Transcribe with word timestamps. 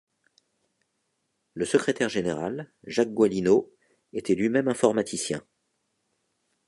Le 1.53 1.63
secrétaire 1.63 2.09
général, 2.09 2.71
Jacques 2.87 3.13
Gualino, 3.13 3.71
était 4.13 4.33
lui-même 4.33 4.67
informaticien. 4.67 5.43